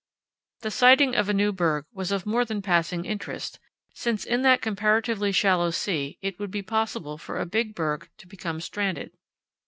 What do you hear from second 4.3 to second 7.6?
that comparatively shallow sea it would be possible for a